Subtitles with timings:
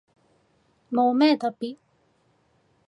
[0.91, 1.77] 冇咩特別